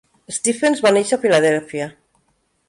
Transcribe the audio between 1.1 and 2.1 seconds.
a Filadèlfia.